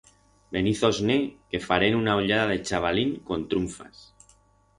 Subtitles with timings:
[0.55, 1.17] Veniz-os-ne
[1.55, 4.03] que farem una ollada de chabalín con trunfas.